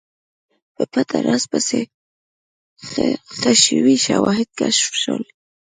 په 0.75 0.83
پټ 0.91 1.09
راز 1.25 1.43
پسې، 1.51 1.81
ښخ 2.87 3.45
شوي 3.65 3.95
شواهد 4.05 4.49
کشف 4.59 4.91
شول. 5.01 5.23